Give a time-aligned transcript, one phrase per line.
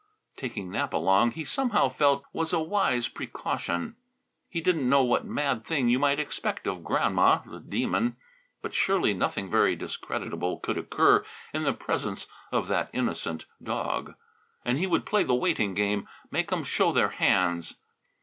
[0.35, 3.97] Taking Nap along, he somehow felt, was a wise precaution.
[4.49, 8.17] He didn't know what mad thing you might expect of Grandma, the Demon,
[8.63, 14.15] but surely nothing very discreditable could occur in the presence of that innocent dog.
[14.65, 17.75] And he would play the waiting game; make 'em show their hands.